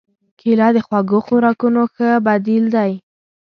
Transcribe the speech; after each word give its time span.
کېله 0.39 0.67
د 0.75 0.77
خوږو 0.85 1.19
خوراکونو 1.25 1.81
ښه 1.93 2.09
بدیل 2.25 2.65
دی. 2.75 2.91